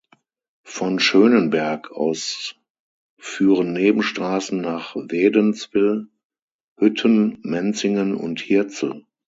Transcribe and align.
Von 0.63 0.99
Schönenberg 0.99 1.91
aus 1.91 2.55
führen 3.19 3.73
Nebenstrassen 3.73 4.59
nach 4.59 4.95
Wädenswil, 4.95 6.07
Hütten, 6.79 7.37
Menzingen 7.43 8.15
und 8.15 8.41
Hirzel. 8.41 9.05